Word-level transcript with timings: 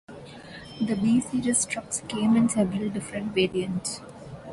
The 0.81 0.95
B 0.95 1.21
Series 1.21 1.63
trucks 1.67 2.01
came 2.07 2.35
in 2.35 2.49
several 2.49 2.89
different 2.89 3.33
variants. 3.35 4.01